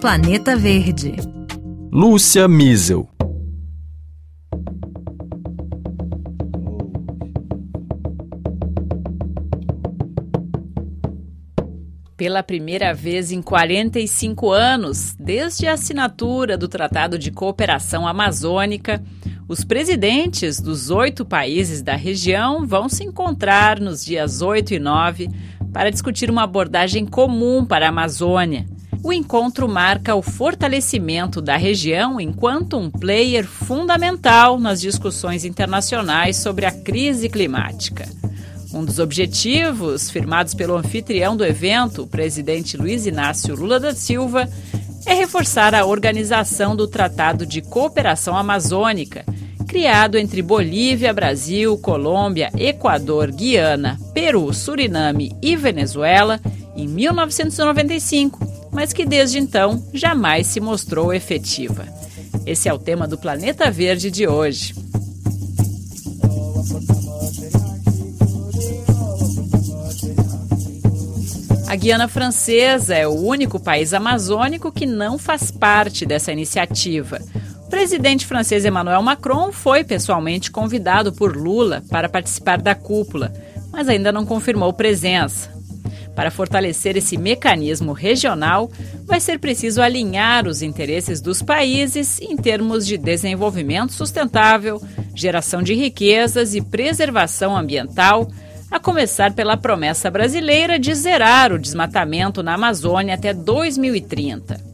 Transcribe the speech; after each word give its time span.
Planeta 0.00 0.56
Verde. 0.56 1.14
Lúcia 1.92 2.48
Miesel. 2.48 3.08
Pela 12.16 12.42
primeira 12.42 12.92
vez 12.92 13.30
em 13.30 13.40
45 13.40 14.50
anos, 14.50 15.14
desde 15.18 15.66
a 15.66 15.74
assinatura 15.74 16.56
do 16.56 16.68
Tratado 16.68 17.18
de 17.18 17.30
Cooperação 17.30 18.06
Amazônica, 18.06 19.02
os 19.48 19.64
presidentes 19.64 20.60
dos 20.60 20.90
oito 20.90 21.24
países 21.24 21.82
da 21.82 21.94
região 21.94 22.66
vão 22.66 22.88
se 22.88 23.04
encontrar 23.04 23.80
nos 23.80 24.04
dias 24.04 24.42
8 24.42 24.74
e 24.74 24.78
9 24.78 25.28
para 25.72 25.90
discutir 25.90 26.30
uma 26.30 26.42
abordagem 26.42 27.06
comum 27.06 27.64
para 27.64 27.86
a 27.86 27.88
Amazônia. 27.88 28.71
O 29.04 29.12
encontro 29.12 29.68
marca 29.68 30.14
o 30.14 30.22
fortalecimento 30.22 31.40
da 31.40 31.56
região 31.56 32.20
enquanto 32.20 32.78
um 32.78 32.88
player 32.88 33.44
fundamental 33.44 34.60
nas 34.60 34.80
discussões 34.80 35.44
internacionais 35.44 36.36
sobre 36.36 36.66
a 36.66 36.70
crise 36.70 37.28
climática. 37.28 38.08
Um 38.72 38.84
dos 38.84 39.00
objetivos, 39.00 40.08
firmados 40.08 40.54
pelo 40.54 40.76
anfitrião 40.76 41.36
do 41.36 41.44
evento, 41.44 42.02
o 42.02 42.06
presidente 42.06 42.76
Luiz 42.76 43.04
Inácio 43.04 43.56
Lula 43.56 43.80
da 43.80 43.92
Silva, 43.92 44.48
é 45.04 45.12
reforçar 45.14 45.74
a 45.74 45.84
organização 45.84 46.76
do 46.76 46.86
Tratado 46.86 47.44
de 47.44 47.60
Cooperação 47.60 48.36
Amazônica, 48.36 49.24
criado 49.66 50.16
entre 50.16 50.40
Bolívia, 50.42 51.12
Brasil, 51.12 51.76
Colômbia, 51.76 52.52
Equador, 52.56 53.32
Guiana, 53.32 53.98
Peru, 54.14 54.52
Suriname 54.54 55.34
e 55.42 55.56
Venezuela 55.56 56.40
em 56.76 56.86
1995, 56.86 58.51
mas 58.72 58.92
que 58.92 59.04
desde 59.04 59.38
então 59.38 59.86
jamais 59.92 60.46
se 60.46 60.58
mostrou 60.58 61.12
efetiva. 61.12 61.86
Esse 62.46 62.68
é 62.68 62.72
o 62.72 62.78
tema 62.78 63.06
do 63.06 63.18
Planeta 63.18 63.70
Verde 63.70 64.10
de 64.10 64.26
hoje. 64.26 64.74
A 71.68 71.76
Guiana 71.76 72.06
Francesa 72.06 72.94
é 72.94 73.06
o 73.06 73.12
único 73.12 73.58
país 73.58 73.94
amazônico 73.94 74.70
que 74.70 74.84
não 74.84 75.16
faz 75.16 75.50
parte 75.50 76.04
dessa 76.04 76.30
iniciativa. 76.30 77.18
O 77.66 77.70
presidente 77.70 78.26
francês 78.26 78.66
Emmanuel 78.66 79.02
Macron 79.02 79.50
foi 79.52 79.82
pessoalmente 79.82 80.50
convidado 80.50 81.12
por 81.14 81.34
Lula 81.34 81.82
para 81.88 82.10
participar 82.10 82.60
da 82.60 82.74
cúpula, 82.74 83.32
mas 83.70 83.88
ainda 83.88 84.12
não 84.12 84.26
confirmou 84.26 84.70
presença. 84.74 85.50
Para 86.14 86.30
fortalecer 86.30 86.96
esse 86.96 87.16
mecanismo 87.16 87.92
regional, 87.92 88.70
vai 89.04 89.18
ser 89.18 89.38
preciso 89.38 89.80
alinhar 89.80 90.46
os 90.46 90.60
interesses 90.60 91.20
dos 91.20 91.42
países 91.42 92.20
em 92.20 92.36
termos 92.36 92.86
de 92.86 92.98
desenvolvimento 92.98 93.92
sustentável, 93.92 94.80
geração 95.14 95.62
de 95.62 95.74
riquezas 95.74 96.54
e 96.54 96.60
preservação 96.60 97.56
ambiental 97.56 98.30
a 98.70 98.78
começar 98.78 99.32
pela 99.32 99.56
promessa 99.56 100.10
brasileira 100.10 100.78
de 100.78 100.94
zerar 100.94 101.52
o 101.52 101.58
desmatamento 101.58 102.42
na 102.42 102.54
Amazônia 102.54 103.14
até 103.14 103.32
2030. 103.32 104.72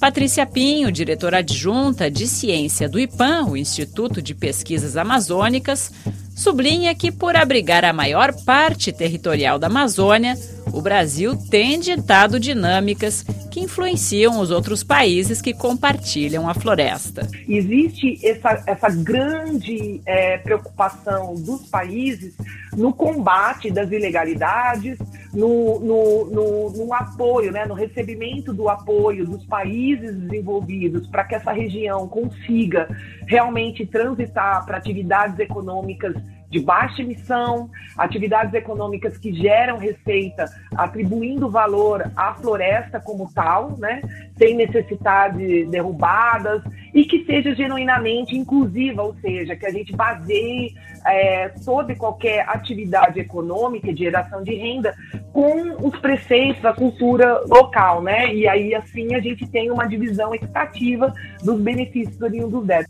Patrícia 0.00 0.44
Pinho, 0.44 0.92
diretora 0.92 1.38
adjunta 1.38 2.10
de 2.10 2.26
ciência 2.26 2.88
do 2.88 2.98
IPAM, 2.98 3.46
o 3.46 3.56
Instituto 3.56 4.20
de 4.20 4.34
Pesquisas 4.34 4.96
Amazônicas, 4.96 5.92
sublinha 6.34 6.94
que, 6.94 7.12
por 7.12 7.36
abrigar 7.36 7.84
a 7.84 7.92
maior 7.92 8.34
parte 8.44 8.92
territorial 8.92 9.58
da 9.58 9.66
Amazônia, 9.66 10.36
o 10.74 10.82
Brasil 10.82 11.36
tem 11.36 11.78
ditado 11.78 12.40
dinâmicas 12.40 13.22
que 13.50 13.60
influenciam 13.60 14.40
os 14.40 14.50
outros 14.50 14.82
países 14.82 15.40
que 15.40 15.54
compartilham 15.54 16.48
a 16.48 16.54
floresta. 16.54 17.28
Existe 17.48 18.18
essa, 18.26 18.62
essa 18.66 18.88
grande 18.90 20.00
é, 20.04 20.38
preocupação 20.38 21.36
dos 21.36 21.62
países 21.68 22.34
no 22.76 22.92
combate 22.92 23.70
das 23.70 23.90
ilegalidades, 23.90 24.98
no, 25.32 25.80
no, 25.80 26.24
no, 26.26 26.70
no 26.70 26.94
apoio, 26.94 27.50
né, 27.52 27.64
no 27.66 27.74
recebimento 27.74 28.52
do 28.52 28.68
apoio 28.68 29.26
dos 29.26 29.44
países 29.46 30.16
desenvolvidos 30.16 31.06
para 31.08 31.24
que 31.24 31.34
essa 31.34 31.52
região 31.52 32.06
consiga 32.08 32.88
realmente 33.26 33.84
transitar 33.86 34.64
para 34.64 34.76
atividades 34.76 35.38
econômicas 35.38 36.14
de 36.54 36.60
baixa 36.60 37.02
emissão, 37.02 37.68
atividades 37.98 38.54
econômicas 38.54 39.18
que 39.18 39.32
geram 39.32 39.76
receita, 39.76 40.44
atribuindo 40.76 41.50
valor 41.50 42.08
à 42.14 42.32
floresta 42.34 43.00
como 43.00 43.28
tal, 43.34 43.76
né, 43.76 44.00
sem 44.38 44.54
necessidade 44.54 45.64
derrubadas 45.64 46.62
e 46.94 47.04
que 47.04 47.24
seja 47.24 47.52
genuinamente 47.56 48.36
inclusiva, 48.36 49.02
ou 49.02 49.16
seja, 49.16 49.56
que 49.56 49.66
a 49.66 49.70
gente 49.70 49.96
baseie 49.96 50.74
é, 51.04 51.48
toda 51.64 51.92
e 51.92 51.96
qualquer 51.96 52.48
atividade 52.64 53.20
econômica 53.20 53.92
de 53.92 54.04
geração 54.04 54.42
de 54.42 54.54
renda 54.54 54.94
com 55.32 55.86
os 55.86 55.96
preceitos 55.98 56.62
da 56.62 56.72
cultura 56.72 57.42
local, 57.46 58.02
né? 58.02 58.34
E 58.34 58.48
aí 58.48 58.74
assim 58.74 59.14
a 59.14 59.20
gente 59.20 59.46
tem 59.46 59.70
uma 59.70 59.86
divisão 59.86 60.34
equitativa 60.34 61.12
dos 61.42 61.60
benefícios 61.60 62.20
oriundos 62.20 62.64
dessa. 62.66 62.88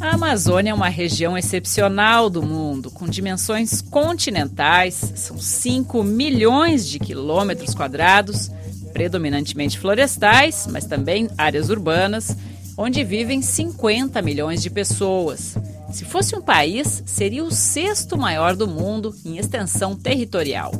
A 0.00 0.14
Amazônia 0.14 0.72
é 0.72 0.74
uma 0.74 0.88
região 0.88 1.38
excepcional 1.38 2.28
do 2.28 2.42
mundo, 2.42 2.90
com 2.90 3.06
dimensões 3.06 3.80
continentais, 3.80 4.94
são 5.14 5.38
5 5.38 6.02
milhões 6.02 6.88
de 6.88 6.98
quilômetros 6.98 7.74
quadrados, 7.74 8.50
predominantemente 8.92 9.78
florestais, 9.78 10.68
mas 10.70 10.84
também 10.84 11.28
áreas 11.36 11.70
urbanas, 11.70 12.36
onde 12.76 13.04
vivem 13.04 13.42
50 13.42 14.20
milhões 14.22 14.62
de 14.62 14.70
pessoas. 14.70 15.56
Se 15.92 16.04
fosse 16.04 16.34
um 16.34 16.40
país, 16.40 17.02
seria 17.06 17.44
o 17.44 17.50
sexto 17.50 18.16
maior 18.16 18.56
do 18.56 18.66
mundo 18.66 19.14
em 19.24 19.38
extensão 19.38 19.94
territorial. 19.94 20.72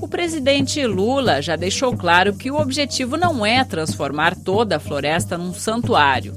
O 0.00 0.06
presidente 0.06 0.86
Lula 0.86 1.40
já 1.40 1.56
deixou 1.56 1.96
claro 1.96 2.34
que 2.34 2.50
o 2.50 2.60
objetivo 2.60 3.16
não 3.16 3.44
é 3.44 3.64
transformar 3.64 4.36
toda 4.36 4.76
a 4.76 4.80
floresta 4.80 5.36
num 5.38 5.52
santuário 5.52 6.34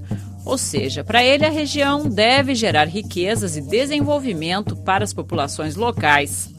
ou 0.50 0.58
seja, 0.58 1.04
para 1.04 1.24
ele, 1.24 1.46
a 1.46 1.50
região 1.50 2.10
deve 2.10 2.56
gerar 2.56 2.88
riquezas 2.88 3.56
e 3.56 3.62
desenvolvimento 3.62 4.76
para 4.76 5.04
as 5.04 5.14
populações 5.14 5.76
locais. 5.76 6.50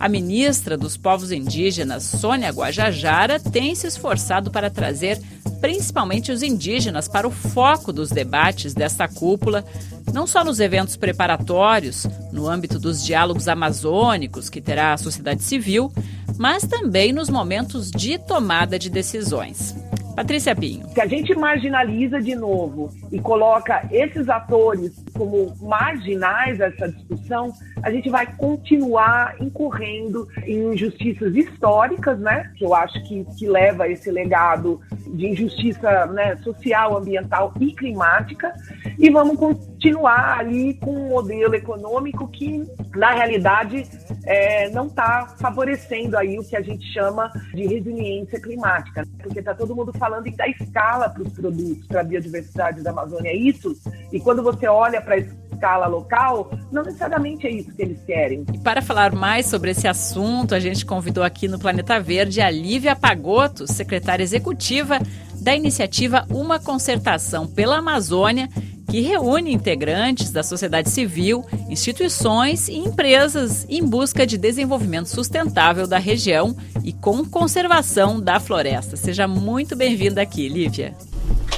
A 0.00 0.08
ministra 0.08 0.78
dos 0.78 0.96
Povos 0.96 1.30
Indígenas, 1.30 2.04
Sônia 2.04 2.48
Guajajara, 2.48 3.38
tem 3.38 3.74
se 3.74 3.86
esforçado 3.86 4.50
para 4.50 4.70
trazer 4.70 5.20
principalmente 5.60 6.32
os 6.32 6.42
indígenas 6.42 7.06
para 7.06 7.28
o 7.28 7.30
foco 7.30 7.92
dos 7.92 8.08
debates 8.08 8.72
desta 8.72 9.06
cúpula, 9.06 9.62
não 10.10 10.26
só 10.26 10.42
nos 10.42 10.58
eventos 10.58 10.96
preparatórios, 10.96 12.06
no 12.32 12.48
âmbito 12.48 12.78
dos 12.78 13.04
diálogos 13.04 13.46
amazônicos 13.46 14.48
que 14.48 14.62
terá 14.62 14.94
a 14.94 14.96
sociedade 14.96 15.42
civil, 15.42 15.92
mas 16.38 16.62
também 16.62 17.12
nos 17.12 17.28
momentos 17.28 17.90
de 17.90 18.16
tomada 18.16 18.78
de 18.78 18.88
decisões. 18.88 19.74
Patrícia 20.20 20.54
Pinho. 20.54 20.86
Se 20.90 21.00
a 21.00 21.06
gente 21.06 21.34
marginaliza 21.34 22.20
de 22.20 22.34
novo 22.34 22.90
e 23.10 23.18
coloca 23.18 23.88
esses 23.90 24.28
atores 24.28 25.02
como 25.16 25.56
marginais 25.62 26.58
dessa 26.58 26.90
discussão, 26.90 27.54
a 27.82 27.90
gente 27.90 28.10
vai 28.10 28.26
continuar 28.36 29.34
incorrendo 29.40 30.28
em 30.44 30.74
injustiças 30.74 31.34
históricas, 31.34 32.18
né? 32.18 32.52
Que 32.54 32.66
eu 32.66 32.74
acho 32.74 33.02
que, 33.04 33.24
que 33.38 33.48
leva 33.48 33.88
esse 33.88 34.10
legado 34.10 34.78
de 35.14 35.26
injustiça 35.26 36.04
né, 36.08 36.36
social, 36.44 36.98
ambiental 36.98 37.54
e 37.58 37.72
climática, 37.72 38.52
e 38.98 39.08
vamos 39.08 39.38
continuar 39.80 40.38
ali 40.38 40.74
com 40.74 40.94
um 40.94 41.08
modelo 41.08 41.54
econômico 41.54 42.28
que, 42.28 42.62
na 42.94 43.12
realidade, 43.12 43.88
é, 44.24 44.68
não 44.70 44.86
está 44.86 45.34
favorecendo 45.40 46.18
aí 46.18 46.38
o 46.38 46.44
que 46.44 46.54
a 46.54 46.60
gente 46.60 46.84
chama 46.92 47.32
de 47.54 47.66
resiliência 47.66 48.38
climática, 48.38 49.06
porque 49.22 49.38
está 49.38 49.54
todo 49.54 49.74
mundo 49.74 49.90
falando 49.98 50.26
em 50.26 50.36
dar 50.36 50.48
escala 50.48 51.08
para 51.08 51.22
os 51.22 51.32
produtos, 51.32 51.86
para 51.86 52.02
a 52.02 52.04
biodiversidade 52.04 52.82
da 52.82 52.90
Amazônia, 52.90 53.30
é 53.30 53.36
isso, 53.36 53.74
e 54.12 54.20
quando 54.20 54.42
você 54.42 54.68
olha 54.68 55.00
para 55.00 55.14
a 55.14 55.18
escala 55.18 55.86
local, 55.86 56.50
não 56.70 56.82
necessariamente 56.82 57.46
é 57.46 57.50
isso 57.50 57.74
que 57.74 57.80
eles 57.80 58.02
querem. 58.04 58.44
E 58.52 58.58
para 58.58 58.82
falar 58.82 59.14
mais 59.14 59.46
sobre 59.46 59.70
esse 59.70 59.88
assunto, 59.88 60.54
a 60.54 60.60
gente 60.60 60.84
convidou 60.84 61.24
aqui 61.24 61.48
no 61.48 61.58
Planeta 61.58 61.98
Verde 61.98 62.42
a 62.42 62.50
Lívia 62.50 62.94
Pagotto, 62.94 63.66
secretária 63.66 64.22
executiva 64.22 64.98
da 65.40 65.54
iniciativa 65.54 66.26
Uma 66.30 66.58
Concertação 66.58 67.46
pela 67.46 67.78
Amazônia, 67.78 68.48
que 68.90 69.00
reúne 69.00 69.52
integrantes 69.52 70.32
da 70.32 70.42
sociedade 70.42 70.90
civil, 70.90 71.44
instituições 71.68 72.66
e 72.66 72.76
empresas 72.76 73.64
em 73.68 73.86
busca 73.86 74.26
de 74.26 74.36
desenvolvimento 74.36 75.06
sustentável 75.06 75.86
da 75.86 75.96
região 75.96 76.56
e 76.82 76.92
com 76.92 77.24
conservação 77.24 78.20
da 78.20 78.40
floresta. 78.40 78.96
Seja 78.96 79.28
muito 79.28 79.76
bem-vinda 79.76 80.20
aqui, 80.20 80.48
Lívia. 80.48 80.92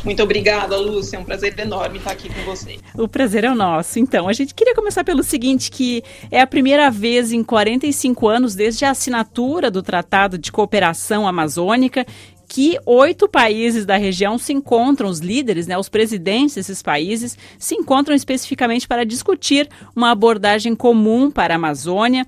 Muito 0.05 0.23
obrigada, 0.23 0.77
Lúcia. 0.77 1.17
É 1.17 1.21
um 1.21 1.25
prazer 1.25 1.59
enorme 1.59 1.99
estar 1.99 2.11
aqui 2.11 2.29
com 2.29 2.43
você. 2.43 2.77
O 2.99 3.09
prazer 3.09 3.45
é 3.45 3.51
o 3.51 3.55
nosso. 3.55 3.99
Então, 3.99 4.29
a 4.29 4.33
gente 4.33 4.53
queria 4.53 4.75
começar 4.75 5.05
pelo 5.05 5.23
seguinte, 5.23 5.71
que 5.71 6.03
é 6.31 6.41
a 6.41 6.47
primeira 6.47 6.91
vez 6.91 7.33
em 7.33 7.43
45 7.43 8.29
anos 8.29 8.55
desde 8.55 8.85
a 8.85 8.91
assinatura 8.91 9.71
do 9.71 9.81
Tratado 9.81 10.37
de 10.37 10.51
Cooperação 10.51 11.27
Amazônica 11.27 12.05
que 12.53 12.79
oito 12.85 13.27
países 13.27 13.87
da 13.87 13.97
região 13.97 14.37
se 14.37 14.53
encontram, 14.53 15.09
os 15.09 15.21
líderes, 15.21 15.67
né, 15.67 15.79
os 15.79 15.89
presidentes 15.89 16.57
desses 16.57 16.83
países, 16.83 17.35
se 17.59 17.75
encontram 17.75 18.15
especificamente 18.15 18.87
para 18.87 19.07
discutir 19.07 19.67
uma 19.97 20.11
abordagem 20.11 20.75
comum 20.75 21.31
para 21.31 21.55
a 21.55 21.57
Amazônia. 21.57 22.27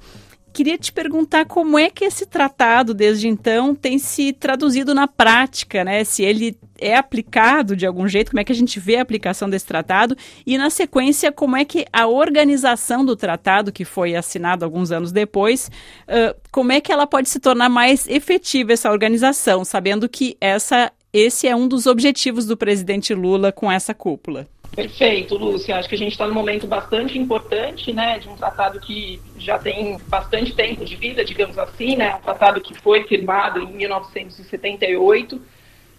Queria 0.55 0.79
te 0.79 0.93
perguntar 0.93 1.47
como 1.47 1.77
é 1.77 1.91
que 1.91 2.05
esse 2.05 2.25
tratado, 2.25 2.95
desde 2.95 3.27
então, 3.27 3.75
tem 3.75 3.99
se 3.99 4.33
traduzido 4.33 4.95
na 4.95 5.09
prática, 5.09 5.83
né? 5.83 6.05
Se 6.05 6.23
ele 6.23 6.57
é 6.79 6.97
aplicado 6.97 7.75
de 7.75 7.85
algum 7.85 8.07
jeito, 8.07 8.31
como 8.31 8.39
é 8.39 8.45
que 8.45 8.53
a 8.53 8.55
gente 8.55 8.79
vê 8.79 8.95
a 8.95 9.03
aplicação 9.03 9.51
desse 9.51 9.67
tratado 9.67 10.17
e, 10.47 10.57
na 10.57 10.71
sequência, 10.71 11.33
como 11.33 11.57
é 11.57 11.65
que 11.65 11.85
a 11.93 12.07
organização 12.07 13.05
do 13.05 13.17
tratado, 13.17 13.73
que 13.73 13.85
foi 13.85 14.15
assinado 14.15 14.65
alguns 14.65 14.93
anos 14.93 15.11
depois, 15.11 15.69
uh, 16.07 16.41
como 16.53 16.71
é 16.71 16.81
que 16.81 16.93
ela 16.93 17.05
pode 17.05 17.29
se 17.29 17.41
tornar 17.41 17.69
mais 17.69 18.07
efetiva, 18.07 18.73
essa 18.73 18.93
organização, 18.93 19.65
sabendo 19.65 20.09
que 20.09 20.37
essa, 20.41 20.93
esse 21.13 21.49
é 21.49 21.57
um 21.57 21.67
dos 21.67 21.85
objetivos 21.85 22.47
do 22.47 22.57
presidente 22.57 23.13
Lula 23.13 23.51
com 23.51 23.73
essa 23.73 23.93
cúpula? 23.93 24.47
Perfeito, 24.75 25.37
Lúcia. 25.37 25.77
Acho 25.77 25.89
que 25.89 25.95
a 25.95 25.99
gente 25.99 26.13
está 26.13 26.27
num 26.27 26.35
momento 26.35 26.67
bastante 26.67 27.17
importante, 27.17 27.93
né, 27.93 28.19
de 28.19 28.29
um 28.29 28.35
tratado 28.35 28.81
que 28.81 29.21
já 29.39 29.59
tem 29.59 29.99
bastante 30.09 30.53
tempo 30.53 30.85
de 30.85 30.97
vida, 30.97 31.25
digamos 31.25 31.57
assim, 31.59 31.97
né, 31.97 32.17
um 32.17 32.21
tratado 32.21 32.61
que 32.61 32.75
foi 32.75 33.05
firmado 33.05 33.61
em 33.61 33.73
1978, 33.73 35.41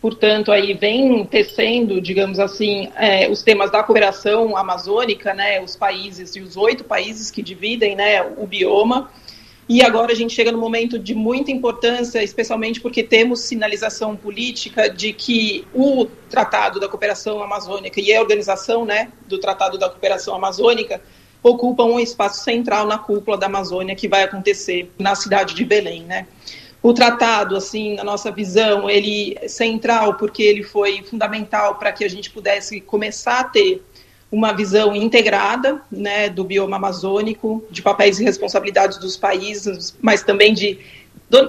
portanto, 0.02 0.52
aí 0.52 0.74
vem 0.74 1.26
tecendo, 1.26 2.02
digamos 2.02 2.38
assim, 2.38 2.92
é, 2.98 3.30
os 3.30 3.42
temas 3.42 3.72
da 3.72 3.82
cooperação 3.82 4.58
amazônica, 4.58 5.34
né, 5.34 5.62
os 5.62 5.76
países 5.76 6.36
e 6.36 6.42
os 6.42 6.58
oito 6.58 6.84
países 6.84 7.32
que 7.32 7.42
dividem, 7.42 7.96
né, 7.96 8.22
o 8.24 8.46
bioma, 8.46 9.10
e 9.68 9.82
agora 9.84 10.12
a 10.12 10.16
gente 10.16 10.34
chega 10.34 10.52
num 10.52 10.60
momento 10.60 11.00
de 11.00 11.16
muita 11.16 11.52
importância, 11.52 12.24
especialmente 12.24 12.80
porque 12.80 13.02
temos 13.02 13.42
sinalização 13.42 14.16
política 14.16 14.88
de 14.88 15.12
que 15.12 15.66
o 15.74 16.06
Tratado 16.30 16.80
da 16.80 16.88
Cooperação 16.88 17.42
Amazônica 17.42 18.00
e 18.00 18.14
a 18.14 18.22
organização 18.22 18.86
né, 18.86 19.12
do 19.28 19.40
Tratado 19.40 19.80
da 19.80 19.90
Cooperação 19.90 20.36
Amazônica 20.36 21.02
ocupam 21.42 21.86
um 21.86 22.00
espaço 22.00 22.44
central 22.44 22.86
na 22.86 23.00
cúpula 23.00 23.38
da 23.38 23.48
Amazônia 23.48 23.96
que 23.96 24.08
vai 24.08 24.24
acontecer 24.24 24.92
na 25.00 25.16
cidade 25.16 25.56
de 25.56 25.66
Belém, 25.66 26.04
né? 26.04 26.28
O 26.82 26.94
tratado, 26.94 27.56
assim, 27.56 27.96
na 27.96 28.04
nossa 28.04 28.32
visão, 28.32 28.88
ele 28.88 29.36
é 29.42 29.48
central 29.48 30.16
porque 30.16 30.44
ele 30.44 30.62
foi 30.62 31.02
fundamental 31.02 31.76
para 31.76 31.92
que 31.92 32.04
a 32.04 32.08
gente 32.08 32.30
pudesse 32.30 32.80
começar 32.80 33.40
a 33.40 33.44
ter 33.44 33.84
uma 34.32 34.52
visão 34.52 34.96
integrada 34.96 35.82
né, 35.92 36.30
do 36.30 36.44
bioma 36.44 36.78
amazônico, 36.78 37.64
de 37.70 37.82
papéis 37.82 38.20
e 38.20 38.24
responsabilidades 38.24 38.98
dos 38.98 39.16
países, 39.16 39.96
mas 40.02 40.24
também 40.24 40.54
de 40.54 40.80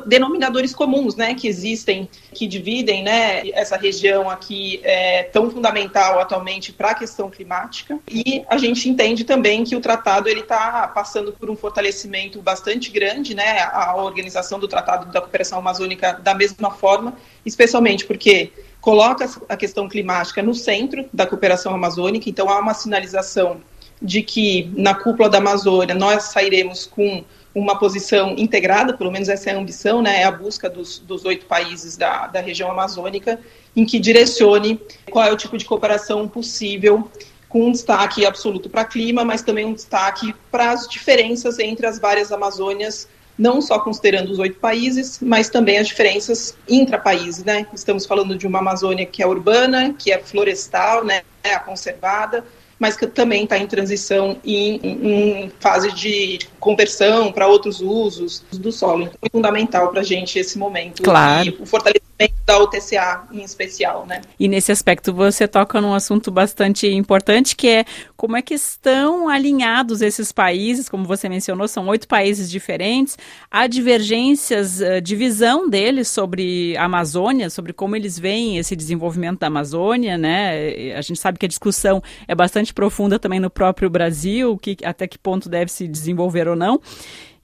denominadores 0.06 0.74
comuns, 0.74 1.16
né, 1.16 1.34
que 1.34 1.46
existem, 1.46 2.08
que 2.32 2.46
dividem, 2.46 3.02
né, 3.02 3.48
essa 3.50 3.76
região 3.76 4.30
aqui 4.30 4.80
é, 4.82 5.24
tão 5.24 5.50
fundamental 5.50 6.18
atualmente 6.18 6.72
para 6.72 6.90
a 6.90 6.94
questão 6.94 7.30
climática. 7.30 7.98
E 8.10 8.42
a 8.48 8.56
gente 8.56 8.88
entende 8.88 9.24
também 9.24 9.64
que 9.64 9.76
o 9.76 9.80
tratado 9.80 10.28
ele 10.28 10.40
está 10.40 10.88
passando 10.88 11.32
por 11.32 11.50
um 11.50 11.56
fortalecimento 11.56 12.40
bastante 12.40 12.90
grande, 12.90 13.34
né, 13.34 13.60
a 13.72 13.94
organização 13.96 14.58
do 14.58 14.66
Tratado 14.66 15.12
da 15.12 15.20
Cooperação 15.20 15.58
Amazônica 15.58 16.14
da 16.14 16.34
mesma 16.34 16.70
forma, 16.70 17.14
especialmente 17.44 18.04
porque 18.06 18.50
coloca 18.80 19.28
a 19.48 19.56
questão 19.56 19.88
climática 19.88 20.42
no 20.42 20.54
centro 20.54 21.04
da 21.12 21.26
cooperação 21.26 21.74
amazônica, 21.74 22.30
então 22.30 22.48
há 22.48 22.58
uma 22.58 22.72
sinalização 22.72 23.60
de 24.00 24.22
que 24.22 24.70
na 24.76 24.94
cúpula 24.94 25.28
da 25.28 25.38
Amazônia 25.38 25.94
nós 25.94 26.24
sairemos 26.24 26.86
com 26.86 27.24
uma 27.58 27.78
posição 27.78 28.34
integrada, 28.36 28.92
pelo 28.92 29.10
menos 29.10 29.30
essa 29.30 29.48
é 29.48 29.54
a 29.54 29.58
ambição, 29.58 30.02
né, 30.02 30.20
é 30.20 30.24
a 30.24 30.30
busca 30.30 30.68
dos, 30.68 30.98
dos 30.98 31.24
oito 31.24 31.46
países 31.46 31.96
da, 31.96 32.26
da 32.26 32.38
região 32.38 32.70
amazônica, 32.70 33.40
em 33.74 33.86
que 33.86 33.98
direcione 33.98 34.78
qual 35.10 35.24
é 35.24 35.32
o 35.32 35.36
tipo 35.38 35.56
de 35.56 35.64
cooperação 35.64 36.28
possível, 36.28 37.10
com 37.48 37.68
um 37.68 37.72
destaque 37.72 38.26
absoluto 38.26 38.68
para 38.68 38.84
clima, 38.84 39.24
mas 39.24 39.40
também 39.40 39.64
um 39.64 39.72
destaque 39.72 40.34
para 40.50 40.70
as 40.70 40.86
diferenças 40.86 41.58
entre 41.58 41.86
as 41.86 41.98
várias 41.98 42.30
Amazônias 42.30 43.08
não 43.38 43.60
só 43.60 43.78
considerando 43.78 44.30
os 44.30 44.38
oito 44.38 44.58
países, 44.58 45.18
mas 45.20 45.48
também 45.48 45.78
as 45.78 45.86
diferenças 45.88 46.56
intra-países, 46.66 47.44
né? 47.44 47.66
Estamos 47.74 48.06
falando 48.06 48.36
de 48.36 48.46
uma 48.46 48.60
Amazônia 48.60 49.04
que 49.04 49.22
é 49.22 49.26
urbana, 49.26 49.94
que 49.98 50.10
é 50.10 50.18
florestal, 50.18 51.04
né, 51.04 51.22
é 51.42 51.58
conservada, 51.58 52.44
mas 52.78 52.96
que 52.96 53.06
também 53.06 53.44
está 53.44 53.58
em 53.58 53.66
transição 53.66 54.36
e 54.44 54.56
em, 54.56 55.44
em, 55.44 55.52
fase 55.60 55.92
de 55.92 56.38
conversão 56.60 57.32
para 57.32 57.46
outros 57.46 57.80
usos 57.80 58.44
do 58.52 58.70
solo. 58.70 59.04
Então, 59.04 59.18
é 59.22 59.28
fundamental 59.30 59.88
para 59.88 60.00
a 60.00 60.04
gente 60.04 60.38
esse 60.38 60.58
momento. 60.58 61.02
Claro. 61.02 61.48
E 61.48 61.50
o 61.60 61.66
fortalecimento 61.66 62.15
da 62.46 62.58
UTCA 62.58 63.24
em 63.30 63.42
especial, 63.42 64.06
né? 64.06 64.22
E 64.38 64.48
nesse 64.48 64.72
aspecto 64.72 65.12
você 65.12 65.46
toca 65.46 65.80
num 65.80 65.92
assunto 65.92 66.30
bastante 66.30 66.86
importante 66.86 67.54
que 67.54 67.68
é 67.68 67.84
como 68.16 68.36
é 68.36 68.42
que 68.42 68.54
estão 68.54 69.28
alinhados 69.28 70.00
esses 70.00 70.32
países, 70.32 70.88
como 70.88 71.04
você 71.04 71.28
mencionou, 71.28 71.68
são 71.68 71.86
oito 71.88 72.08
países 72.08 72.50
diferentes, 72.50 73.18
há 73.50 73.66
divergências, 73.66 74.80
uh, 74.80 75.00
divisão 75.02 75.68
deles 75.68 76.08
sobre 76.08 76.76
a 76.76 76.84
Amazônia, 76.84 77.50
sobre 77.50 77.72
como 77.72 77.94
eles 77.94 78.18
veem 78.18 78.56
esse 78.56 78.74
desenvolvimento 78.74 79.40
da 79.40 79.48
Amazônia, 79.48 80.16
né? 80.16 80.94
A 80.96 81.02
gente 81.02 81.20
sabe 81.20 81.38
que 81.38 81.46
a 81.46 81.48
discussão 81.48 82.02
é 82.26 82.34
bastante 82.34 82.72
profunda 82.72 83.18
também 83.18 83.40
no 83.40 83.50
próprio 83.50 83.90
Brasil, 83.90 84.56
que 84.56 84.76
até 84.84 85.06
que 85.06 85.18
ponto 85.18 85.48
deve 85.48 85.70
se 85.70 85.86
desenvolver 85.86 86.48
ou 86.48 86.56
não. 86.56 86.80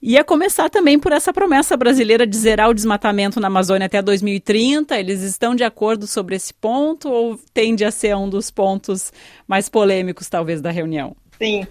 Ia 0.05 0.21
começar 0.21 0.69
também 0.69 0.99
por 0.99 1.13
essa 1.13 1.31
promessa 1.31 1.77
brasileira 1.77 2.27
de 2.27 2.35
zerar 2.35 2.69
o 2.69 2.73
desmatamento 2.73 3.39
na 3.39 3.47
Amazônia 3.47 3.85
até 3.85 4.01
2030. 4.01 4.99
Eles 4.99 5.21
estão 5.21 5.55
de 5.55 5.63
acordo 5.63 6.05
sobre 6.05 6.35
esse 6.35 6.53
ponto 6.53 7.09
ou 7.09 7.39
tende 7.53 7.85
a 7.85 7.89
ser 7.89 8.13
um 8.17 8.27
dos 8.27 8.51
pontos 8.51 9.13
mais 9.47 9.69
polêmicos, 9.69 10.27
talvez, 10.27 10.61
da 10.61 10.71
reunião? 10.71 11.15
Sim, 11.41 11.65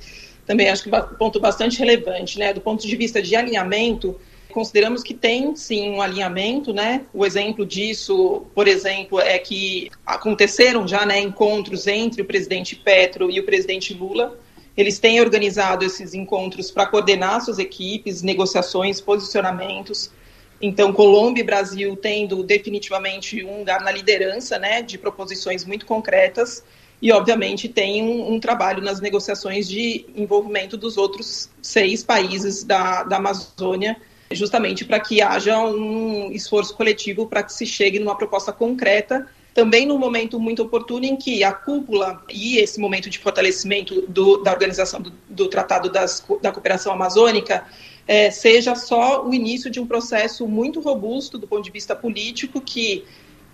também 0.46 0.70
acho 0.70 0.82
que 0.82 0.94
é 0.94 0.98
um 0.98 1.08
ponto 1.08 1.38
bastante 1.38 1.78
relevante, 1.78 2.38
né? 2.38 2.54
Do 2.54 2.60
ponto 2.62 2.86
de 2.86 2.96
vista 2.96 3.20
de 3.20 3.36
alinhamento, 3.36 4.18
consideramos 4.50 5.02
que 5.02 5.12
tem 5.12 5.54
sim 5.54 5.90
um 5.90 6.00
alinhamento, 6.00 6.72
né? 6.72 7.02
O 7.12 7.26
exemplo 7.26 7.66
disso, 7.66 8.46
por 8.54 8.66
exemplo, 8.66 9.20
é 9.20 9.38
que 9.38 9.90
aconteceram 10.06 10.88
já 10.88 11.04
né, 11.04 11.20
encontros 11.20 11.86
entre 11.86 12.22
o 12.22 12.24
presidente 12.24 12.76
Petro 12.76 13.30
e 13.30 13.38
o 13.38 13.44
presidente 13.44 13.92
Lula 13.92 14.40
eles 14.76 14.98
têm 14.98 15.20
organizado 15.20 15.84
esses 15.84 16.14
encontros 16.14 16.70
para 16.70 16.86
coordenar 16.86 17.40
suas 17.42 17.58
equipes, 17.58 18.22
negociações, 18.22 19.00
posicionamentos. 19.00 20.10
Então, 20.60 20.92
Colômbia 20.92 21.42
e 21.42 21.44
Brasil 21.44 21.96
tendo 21.96 22.42
definitivamente 22.42 23.44
um 23.44 23.58
lugar 23.58 23.82
na 23.82 23.90
liderança 23.90 24.58
né, 24.58 24.80
de 24.80 24.96
proposições 24.96 25.64
muito 25.64 25.84
concretas 25.84 26.64
e, 27.02 27.10
obviamente, 27.10 27.68
tem 27.68 28.02
um, 28.02 28.34
um, 28.34 28.40
trabalho 28.40 28.80
nas 28.80 29.00
negociações 29.00 29.68
de 29.68 30.06
envolvimento 30.14 30.76
dos 30.76 30.96
outros 30.96 31.50
seis 31.60 32.04
países 32.04 32.62
da, 32.62 33.02
da 33.02 33.16
Amazônia, 33.16 33.96
justamente 34.30 34.84
para 34.84 35.00
que 35.00 35.20
haja 35.20 35.58
um 35.58 36.30
esforço 36.30 36.76
coletivo 36.76 37.26
para 37.26 37.42
que 37.42 37.52
se 37.52 37.66
chegue 37.66 37.98
numa 37.98 38.16
proposta 38.16 38.52
concreta 38.52 39.26
também 39.54 39.86
num 39.86 39.98
momento 39.98 40.40
muito 40.40 40.62
oportuno 40.62 41.04
em 41.04 41.16
que 41.16 41.44
a 41.44 41.52
cúpula 41.52 42.22
e 42.30 42.58
esse 42.58 42.80
momento 42.80 43.10
de 43.10 43.18
fortalecimento 43.18 44.02
do, 44.08 44.38
da 44.38 44.52
organização 44.52 45.00
do, 45.00 45.12
do 45.28 45.48
Tratado 45.48 45.90
das, 45.90 46.24
da 46.40 46.50
Cooperação 46.50 46.92
Amazônica 46.92 47.64
é, 48.06 48.30
seja 48.30 48.74
só 48.74 49.24
o 49.24 49.32
início 49.32 49.70
de 49.70 49.78
um 49.78 49.86
processo 49.86 50.46
muito 50.48 50.80
robusto 50.80 51.38
do 51.38 51.46
ponto 51.46 51.62
de 51.62 51.70
vista 51.70 51.94
político 51.94 52.60
que 52.60 53.04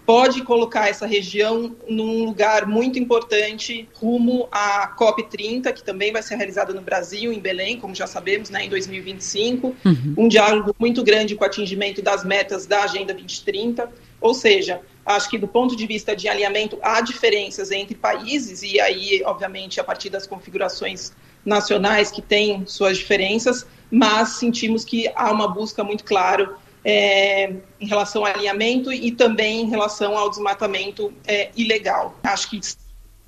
pode 0.08 0.42
colocar 0.42 0.88
essa 0.88 1.06
região 1.06 1.76
num 1.86 2.24
lugar 2.24 2.66
muito 2.66 2.98
importante 2.98 3.86
rumo 3.92 4.48
à 4.50 4.96
COP30, 4.98 5.70
que 5.74 5.84
também 5.84 6.10
vai 6.10 6.22
ser 6.22 6.36
realizada 6.36 6.72
no 6.72 6.80
Brasil, 6.80 7.30
em 7.30 7.38
Belém, 7.38 7.78
como 7.78 7.94
já 7.94 8.06
sabemos, 8.06 8.48
né, 8.48 8.64
em 8.64 8.70
2025. 8.70 9.76
Uhum. 9.84 10.14
Um 10.16 10.26
diálogo 10.26 10.74
muito 10.78 11.04
grande 11.04 11.34
com 11.34 11.44
o 11.44 11.46
atingimento 11.46 12.00
das 12.00 12.24
metas 12.24 12.64
da 12.64 12.84
Agenda 12.84 13.12
2030. 13.12 13.92
Ou 14.18 14.32
seja, 14.32 14.80
acho 15.08 15.30
que 15.30 15.38
do 15.38 15.48
ponto 15.48 15.74
de 15.74 15.86
vista 15.86 16.14
de 16.14 16.28
alinhamento, 16.28 16.78
há 16.82 17.00
diferenças 17.00 17.70
entre 17.70 17.94
países, 17.94 18.62
e 18.62 18.78
aí, 18.78 19.22
obviamente, 19.24 19.80
a 19.80 19.84
partir 19.84 20.10
das 20.10 20.26
configurações 20.26 21.12
nacionais 21.44 22.10
que 22.10 22.20
têm 22.20 22.66
suas 22.66 22.98
diferenças, 22.98 23.66
mas 23.90 24.36
sentimos 24.36 24.84
que 24.84 25.10
há 25.16 25.32
uma 25.32 25.48
busca 25.48 25.82
muito 25.82 26.04
clara 26.04 26.54
é, 26.84 27.54
em 27.80 27.86
relação 27.86 28.26
ao 28.26 28.34
alinhamento 28.34 28.92
e 28.92 29.10
também 29.10 29.62
em 29.62 29.70
relação 29.70 30.16
ao 30.16 30.28
desmatamento 30.28 31.12
é, 31.26 31.50
ilegal. 31.56 32.14
Acho 32.22 32.50
que 32.50 32.60
sim, 32.62 32.76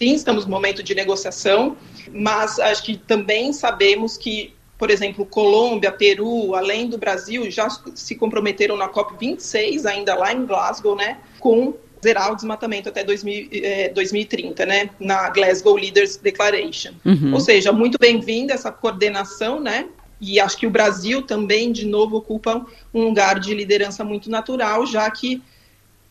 estamos 0.01 0.45
no 0.45 0.51
momento 0.51 0.83
de 0.83 0.95
negociação, 0.95 1.79
mas 2.13 2.59
acho 2.59 2.83
que 2.83 2.99
também 2.99 3.55
sabemos 3.55 4.19
que, 4.19 4.55
por 4.77 4.91
exemplo, 4.91 5.25
Colômbia, 5.25 5.91
Peru, 5.91 6.55
além 6.55 6.89
do 6.91 6.99
Brasil, 6.99 7.51
já 7.51 7.69
se 7.95 8.15
comprometeram 8.17 8.77
na 8.77 8.89
COP26, 8.89 9.87
ainda 9.87 10.15
lá 10.15 10.31
em 10.31 10.45
Glasgow, 10.45 10.95
né, 10.95 11.19
com 11.41 11.75
zerar 12.03 12.33
o 12.33 12.37
desmatamento 12.37 12.89
até 12.89 13.05
2000, 13.05 13.49
eh, 13.53 13.89
2030, 13.91 14.65
né, 14.65 14.91
na 14.99 15.29
Glasgow 15.31 15.77
Leaders 15.77 16.17
Declaration. 16.17 16.93
Uhum. 17.05 17.35
Ou 17.35 17.41
seja, 17.41 17.73
muito 17.73 17.99
bem-vinda 17.99 18.55
essa 18.55 18.73
coordenação, 18.73 19.61
né, 19.61 19.87
e 20.21 20.39
acho 20.41 20.57
que 20.57 20.67
o 20.67 20.71
Brasil 20.71 21.23
também, 21.23 21.73
de 21.73 21.87
novo, 21.87 22.17
ocupa 22.17 22.65
um 22.93 23.05
lugar 23.05 23.39
de 23.39 23.55
liderança 23.55 24.05
muito 24.05 24.31
natural, 24.31 24.87
já 24.87 25.11
que 25.11 25.43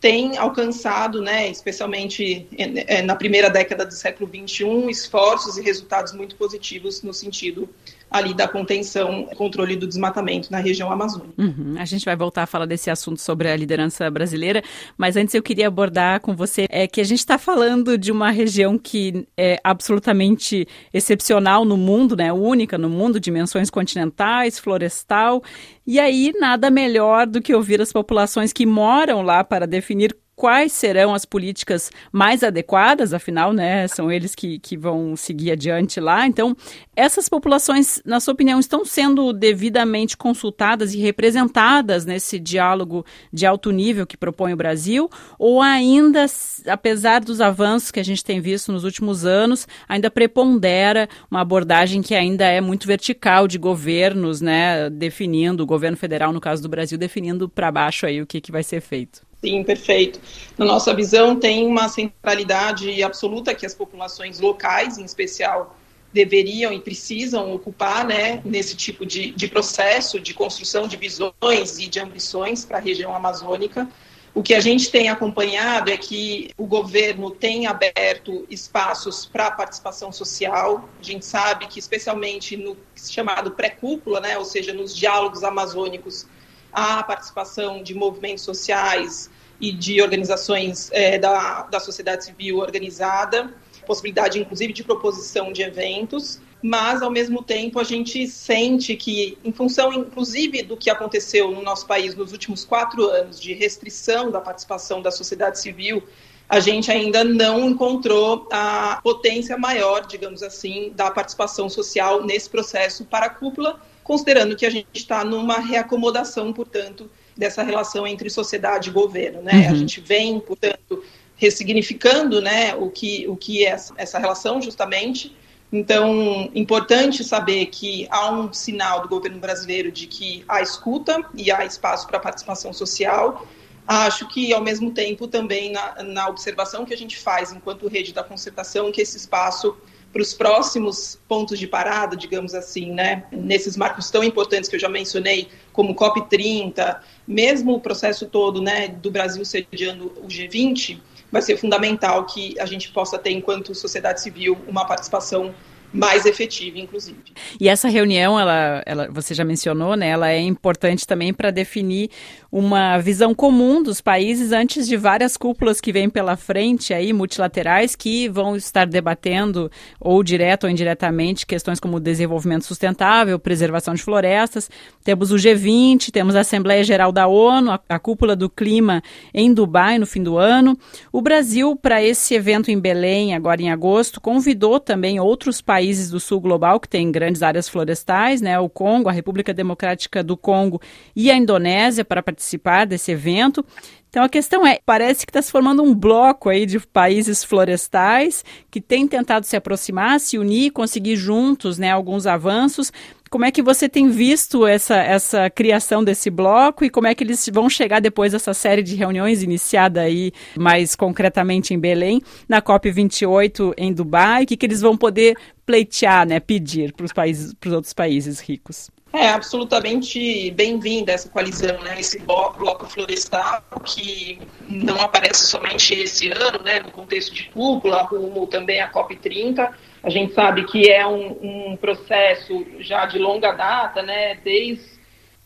tem 0.00 0.38
alcançado, 0.38 1.20
né, 1.20 1.48
especialmente 1.48 2.46
eh, 2.56 3.02
na 3.02 3.14
primeira 3.14 3.50
década 3.50 3.84
do 3.84 3.92
século 3.92 4.30
XXI, 4.30 4.90
esforços 4.90 5.58
e 5.58 5.62
resultados 5.62 6.12
muito 6.12 6.36
positivos 6.36 7.02
no 7.02 7.12
sentido 7.12 7.68
ali 8.10 8.34
da 8.34 8.48
contenção, 8.48 9.24
controle 9.36 9.76
do 9.76 9.86
desmatamento 9.86 10.50
na 10.50 10.58
região 10.58 10.90
amazônica. 10.90 11.32
Uhum. 11.38 11.76
A 11.78 11.84
gente 11.84 12.04
vai 12.04 12.16
voltar 12.16 12.42
a 12.42 12.46
falar 12.46 12.66
desse 12.66 12.90
assunto 12.90 13.20
sobre 13.20 13.48
a 13.48 13.56
liderança 13.56 14.10
brasileira, 14.10 14.62
mas 14.98 15.16
antes 15.16 15.34
eu 15.34 15.42
queria 15.42 15.68
abordar 15.68 16.20
com 16.20 16.34
você 16.34 16.66
é 16.70 16.86
que 16.86 17.00
a 17.00 17.04
gente 17.04 17.20
está 17.20 17.38
falando 17.38 17.96
de 17.96 18.10
uma 18.10 18.30
região 18.30 18.76
que 18.76 19.26
é 19.36 19.60
absolutamente 19.62 20.66
excepcional 20.92 21.64
no 21.64 21.76
mundo, 21.76 22.16
né, 22.16 22.32
única 22.32 22.76
no 22.76 22.88
mundo, 22.88 23.20
dimensões 23.20 23.70
continentais, 23.70 24.58
florestal, 24.58 25.42
e 25.86 26.00
aí 26.00 26.32
nada 26.38 26.70
melhor 26.70 27.26
do 27.26 27.40
que 27.40 27.54
ouvir 27.54 27.80
as 27.80 27.92
populações 27.92 28.52
que 28.52 28.66
moram 28.66 29.22
lá 29.22 29.44
para 29.44 29.66
definir 29.66 30.16
quais 30.40 30.72
serão 30.72 31.14
as 31.14 31.26
políticas 31.26 31.90
mais 32.10 32.42
adequadas, 32.42 33.12
afinal, 33.12 33.52
né, 33.52 33.86
são 33.86 34.10
eles 34.10 34.34
que, 34.34 34.58
que 34.58 34.74
vão 34.74 35.14
seguir 35.14 35.50
adiante 35.50 36.00
lá. 36.00 36.26
Então, 36.26 36.56
essas 36.96 37.28
populações, 37.28 38.00
na 38.06 38.20
sua 38.20 38.32
opinião, 38.32 38.58
estão 38.58 38.82
sendo 38.82 39.34
devidamente 39.34 40.16
consultadas 40.16 40.94
e 40.94 40.98
representadas 40.98 42.06
nesse 42.06 42.38
diálogo 42.38 43.04
de 43.30 43.44
alto 43.44 43.70
nível 43.70 44.06
que 44.06 44.16
propõe 44.16 44.54
o 44.54 44.56
Brasil? 44.56 45.10
Ou 45.38 45.60
ainda, 45.60 46.24
apesar 46.66 47.20
dos 47.20 47.42
avanços 47.42 47.90
que 47.90 48.00
a 48.00 48.04
gente 48.04 48.24
tem 48.24 48.40
visto 48.40 48.72
nos 48.72 48.82
últimos 48.82 49.26
anos, 49.26 49.68
ainda 49.86 50.10
prepondera 50.10 51.06
uma 51.30 51.42
abordagem 51.42 52.00
que 52.00 52.14
ainda 52.14 52.46
é 52.46 52.62
muito 52.62 52.86
vertical 52.86 53.46
de 53.46 53.58
governos, 53.58 54.40
né, 54.40 54.88
definindo, 54.88 55.62
o 55.62 55.66
governo 55.66 55.98
federal, 55.98 56.32
no 56.32 56.40
caso 56.40 56.62
do 56.62 56.68
Brasil, 56.70 56.96
definindo 56.96 57.46
para 57.46 57.70
baixo 57.70 58.06
aí 58.06 58.22
o 58.22 58.26
que, 58.26 58.40
que 58.40 58.50
vai 58.50 58.62
ser 58.62 58.80
feito? 58.80 59.28
Sim, 59.42 59.64
perfeito. 59.64 60.20
Na 60.58 60.66
nossa 60.66 60.94
visão, 60.94 61.34
tem 61.34 61.66
uma 61.66 61.88
centralidade 61.88 63.02
absoluta 63.02 63.54
que 63.54 63.64
as 63.64 63.74
populações 63.74 64.38
locais, 64.38 64.98
em 64.98 65.04
especial, 65.04 65.76
deveriam 66.12 66.72
e 66.72 66.80
precisam 66.80 67.54
ocupar 67.54 68.04
né, 68.04 68.42
nesse 68.44 68.76
tipo 68.76 69.06
de, 69.06 69.30
de 69.30 69.48
processo 69.48 70.20
de 70.20 70.34
construção 70.34 70.86
de 70.86 70.96
visões 70.96 71.78
e 71.78 71.86
de 71.86 72.00
ambições 72.00 72.64
para 72.64 72.78
a 72.78 72.80
região 72.80 73.14
amazônica. 73.14 73.88
O 74.34 74.42
que 74.42 74.54
a 74.54 74.60
gente 74.60 74.90
tem 74.90 75.08
acompanhado 75.08 75.90
é 75.90 75.96
que 75.96 76.50
o 76.56 76.66
governo 76.66 77.30
tem 77.30 77.66
aberto 77.66 78.46
espaços 78.48 79.24
para 79.24 79.48
a 79.48 79.50
participação 79.50 80.12
social. 80.12 80.88
A 81.00 81.02
gente 81.02 81.24
sabe 81.24 81.66
que, 81.66 81.80
especialmente 81.80 82.56
no 82.56 82.76
chamado 82.94 83.52
pré-cúpula, 83.52 84.20
né, 84.20 84.38
ou 84.38 84.44
seja, 84.44 84.72
nos 84.72 84.94
diálogos 84.94 85.42
amazônicos, 85.42 86.26
a 86.72 87.02
participação 87.02 87.82
de 87.82 87.94
movimentos 87.94 88.44
sociais 88.44 89.30
e 89.60 89.72
de 89.72 90.00
organizações 90.00 90.90
é, 90.92 91.18
da, 91.18 91.62
da 91.62 91.78
sociedade 91.78 92.24
civil 92.24 92.58
organizada, 92.58 93.52
possibilidade 93.86 94.38
inclusive 94.38 94.72
de 94.72 94.82
proposição 94.82 95.52
de 95.52 95.62
eventos, 95.62 96.40
mas 96.62 97.02
ao 97.02 97.10
mesmo 97.10 97.42
tempo 97.42 97.78
a 97.78 97.84
gente 97.84 98.26
sente 98.26 98.94
que, 98.96 99.36
em 99.44 99.52
função 99.52 99.92
inclusive 99.92 100.62
do 100.62 100.76
que 100.76 100.90
aconteceu 100.90 101.50
no 101.50 101.62
nosso 101.62 101.86
país 101.86 102.14
nos 102.14 102.32
últimos 102.32 102.64
quatro 102.64 103.08
anos 103.08 103.40
de 103.40 103.52
restrição 103.52 104.30
da 104.30 104.40
participação 104.40 105.00
da 105.00 105.10
sociedade 105.10 105.58
civil, 105.58 106.02
a 106.48 106.58
gente 106.58 106.90
ainda 106.90 107.22
não 107.22 107.68
encontrou 107.70 108.48
a 108.50 109.00
potência 109.02 109.56
maior, 109.56 110.06
digamos 110.06 110.42
assim, 110.42 110.92
da 110.96 111.10
participação 111.10 111.68
social 111.68 112.24
nesse 112.24 112.50
processo 112.50 113.04
para 113.04 113.26
a 113.26 113.30
cúpula 113.30 113.80
considerando 114.10 114.56
que 114.56 114.66
a 114.66 114.70
gente 114.70 114.88
está 114.92 115.22
numa 115.22 115.60
reacomodação, 115.60 116.52
portanto, 116.52 117.08
dessa 117.36 117.62
relação 117.62 118.04
entre 118.04 118.28
sociedade 118.28 118.90
e 118.90 118.92
governo. 118.92 119.40
Né? 119.40 119.52
Uhum. 119.52 119.70
A 119.70 119.74
gente 119.76 120.00
vem, 120.00 120.40
portanto, 120.40 121.04
ressignificando 121.36 122.40
né, 122.40 122.74
o, 122.74 122.90
que, 122.90 123.28
o 123.28 123.36
que 123.36 123.64
é 123.64 123.76
essa 123.96 124.18
relação, 124.18 124.60
justamente. 124.60 125.36
Então, 125.72 126.50
importante 126.52 127.22
saber 127.22 127.66
que 127.66 128.08
há 128.10 128.32
um 128.32 128.52
sinal 128.52 129.00
do 129.00 129.08
governo 129.08 129.38
brasileiro 129.38 129.92
de 129.92 130.08
que 130.08 130.42
há 130.48 130.60
escuta 130.60 131.24
e 131.36 131.52
há 131.52 131.64
espaço 131.64 132.08
para 132.08 132.18
participação 132.18 132.72
social. 132.72 133.46
Acho 133.86 134.26
que, 134.26 134.52
ao 134.52 134.60
mesmo 134.60 134.90
tempo, 134.90 135.28
também 135.28 135.70
na, 135.70 136.02
na 136.02 136.28
observação 136.28 136.84
que 136.84 136.92
a 136.92 136.98
gente 136.98 137.16
faz 137.16 137.52
enquanto 137.52 137.86
rede 137.86 138.12
da 138.12 138.24
concertação, 138.24 138.90
que 138.90 139.00
esse 139.00 139.16
espaço 139.16 139.76
para 140.12 140.22
os 140.22 140.34
próximos 140.34 141.18
pontos 141.28 141.58
de 141.58 141.66
parada, 141.66 142.16
digamos 142.16 142.54
assim, 142.54 142.92
né? 142.92 143.24
Nesses 143.30 143.76
marcos 143.76 144.10
tão 144.10 144.24
importantes 144.24 144.68
que 144.68 144.76
eu 144.76 144.80
já 144.80 144.88
mencionei, 144.88 145.48
como 145.72 145.94
COP30, 145.94 146.98
mesmo 147.26 147.74
o 147.74 147.80
processo 147.80 148.26
todo, 148.26 148.60
né, 148.60 148.88
do 148.88 149.10
Brasil 149.10 149.44
sediando 149.44 150.06
o 150.22 150.26
G20, 150.26 150.98
vai 151.30 151.42
ser 151.42 151.56
fundamental 151.56 152.26
que 152.26 152.58
a 152.58 152.66
gente 152.66 152.90
possa 152.90 153.18
ter, 153.18 153.30
enquanto 153.30 153.74
sociedade 153.74 154.20
civil, 154.20 154.58
uma 154.66 154.84
participação 154.84 155.54
mais 155.92 156.24
efetiva, 156.24 156.78
inclusive. 156.78 157.18
E 157.60 157.68
essa 157.68 157.88
reunião, 157.88 158.38
ela, 158.38 158.82
ela, 158.86 159.08
você 159.10 159.34
já 159.34 159.44
mencionou, 159.44 159.96
né? 159.96 160.08
Ela 160.08 160.30
é 160.30 160.40
importante 160.40 161.06
também 161.06 161.34
para 161.34 161.50
definir 161.50 162.10
uma 162.50 162.98
visão 162.98 163.34
comum 163.34 163.82
dos 163.82 164.00
países 164.00 164.52
antes 164.52 164.86
de 164.86 164.96
várias 164.96 165.36
cúpulas 165.36 165.80
que 165.80 165.92
vêm 165.92 166.08
pela 166.08 166.36
frente 166.36 166.94
aí, 166.94 167.12
multilaterais, 167.12 167.96
que 167.96 168.28
vão 168.28 168.54
estar 168.56 168.86
debatendo, 168.86 169.70
ou 170.00 170.22
direto 170.22 170.64
ou 170.64 170.70
indiretamente, 170.70 171.46
questões 171.46 171.80
como 171.80 171.98
desenvolvimento 171.98 172.64
sustentável, 172.64 173.38
preservação 173.38 173.94
de 173.94 174.02
florestas. 174.02 174.70
Temos 175.02 175.32
o 175.32 175.36
G20, 175.36 176.10
temos 176.10 176.36
a 176.36 176.40
Assembleia 176.40 176.84
Geral 176.84 177.10
da 177.10 177.26
ONU, 177.26 177.72
a, 177.72 177.80
a 177.88 177.98
cúpula 177.98 178.36
do 178.36 178.48
clima 178.48 179.02
em 179.34 179.52
Dubai 179.52 179.98
no 179.98 180.06
fim 180.06 180.22
do 180.22 180.38
ano. 180.38 180.78
O 181.12 181.20
Brasil, 181.20 181.74
para 181.74 182.02
esse 182.02 182.34
evento 182.34 182.70
em 182.70 182.78
Belém, 182.78 183.34
agora 183.34 183.60
em 183.60 183.70
agosto, 183.70 184.20
convidou 184.20 184.78
também 184.78 185.18
outros 185.18 185.60
países 185.60 185.79
do 186.10 186.20
sul 186.20 186.40
global 186.40 186.78
que 186.78 186.88
têm 186.88 187.10
grandes 187.10 187.42
áreas 187.42 187.68
florestais, 187.68 188.40
né? 188.40 188.58
O 188.58 188.68
Congo, 188.68 189.08
a 189.08 189.12
República 189.12 189.52
Democrática 189.52 190.22
do 190.22 190.36
Congo 190.36 190.80
e 191.14 191.30
a 191.30 191.36
Indonésia 191.36 192.04
para 192.04 192.22
participar 192.22 192.86
desse 192.86 193.12
evento. 193.12 193.64
Então 194.08 194.24
a 194.24 194.28
questão 194.28 194.66
é, 194.66 194.80
parece 194.84 195.24
que 195.24 195.30
está 195.30 195.40
se 195.40 195.52
formando 195.52 195.82
um 195.84 195.94
bloco 195.94 196.48
aí 196.48 196.66
de 196.66 196.80
países 196.80 197.44
florestais 197.44 198.44
que 198.68 198.80
têm 198.80 199.06
tentado 199.06 199.46
se 199.46 199.56
aproximar, 199.56 200.18
se 200.18 200.36
unir, 200.36 200.72
conseguir 200.72 201.14
juntos, 201.14 201.78
né, 201.78 201.92
alguns 201.92 202.26
avanços. 202.26 202.92
Como 203.30 203.44
é 203.44 203.52
que 203.52 203.62
você 203.62 203.88
tem 203.88 204.10
visto 204.10 204.66
essa, 204.66 204.96
essa 204.96 205.48
criação 205.48 206.02
desse 206.02 206.28
bloco 206.28 206.84
e 206.84 206.90
como 206.90 207.06
é 207.06 207.14
que 207.14 207.22
eles 207.22 207.48
vão 207.52 207.70
chegar 207.70 208.00
depois 208.00 208.32
dessa 208.32 208.52
série 208.52 208.82
de 208.82 208.96
reuniões 208.96 209.40
iniciada 209.40 210.00
aí 210.00 210.32
mais 210.56 210.96
concretamente 210.96 211.72
em 211.72 211.78
Belém, 211.78 212.20
na 212.48 212.60
COP 212.60 212.90
28 212.90 213.72
em 213.78 213.92
Dubai, 213.92 214.42
o 214.42 214.46
que, 214.48 214.56
que 214.56 214.66
eles 214.66 214.80
vão 214.80 214.96
poder 214.96 215.36
pleitear, 215.64 216.26
né, 216.26 216.40
pedir 216.40 216.92
para 216.92 217.06
os 217.06 217.12
países, 217.12 217.54
para 217.54 217.68
os 217.68 217.74
outros 217.74 217.92
países 217.92 218.40
ricos? 218.40 218.90
É 219.12 219.28
absolutamente 219.28 220.50
bem-vinda 220.50 221.12
essa 221.12 221.28
coalizão, 221.28 221.80
né? 221.82 221.98
Esse 221.98 222.20
bloco 222.20 222.86
florestal 222.86 223.62
que 223.84 224.40
não 224.68 225.00
aparece 225.00 225.48
somente 225.48 225.94
esse 225.94 226.30
ano, 226.30 226.62
né? 226.64 226.80
No 226.80 226.92
contexto 226.92 227.34
de 227.34 227.44
cúpula, 227.50 228.02
rumo 228.02 228.46
também 228.46 228.80
à 228.80 228.90
COP30. 228.90 229.72
A 230.02 230.08
gente 230.08 230.32
sabe 230.32 230.64
que 230.64 230.90
é 230.90 231.06
um, 231.06 231.70
um 231.72 231.76
processo 231.76 232.66
já 232.80 233.06
de 233.06 233.18
longa 233.18 233.52
data, 233.52 234.02
né? 234.02 234.34
Desde 234.42 235.00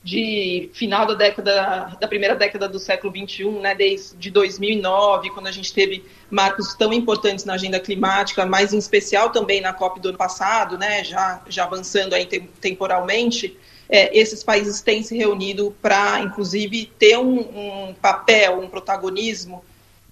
de 0.04 0.68
final 0.74 1.06
da 1.06 1.14
década, 1.14 1.96
da 1.98 2.06
primeira 2.06 2.36
década 2.36 2.68
do 2.68 2.78
século 2.78 3.10
21, 3.10 3.58
né, 3.58 3.74
desde 3.74 4.30
2009, 4.30 5.30
quando 5.30 5.46
a 5.46 5.50
gente 5.50 5.72
teve 5.72 6.04
marcos 6.30 6.74
tão 6.74 6.92
importantes 6.92 7.46
na 7.46 7.54
agenda 7.54 7.80
climática, 7.80 8.44
mas 8.44 8.74
em 8.74 8.78
especial 8.78 9.30
também 9.30 9.62
na 9.62 9.72
COP 9.72 10.00
do 10.00 10.10
ano 10.10 10.18
passado, 10.18 10.76
né, 10.76 11.02
já, 11.02 11.40
já 11.48 11.64
avançando 11.64 12.12
aí 12.12 12.26
temporalmente, 12.60 13.56
é, 13.88 14.16
esses 14.16 14.44
países 14.44 14.82
têm 14.82 15.02
se 15.02 15.16
reunido 15.16 15.74
para, 15.80 16.20
inclusive, 16.20 16.84
ter 16.98 17.18
um, 17.18 17.38
um 17.88 17.94
papel, 17.94 18.60
um 18.60 18.68
protagonismo 18.68 19.64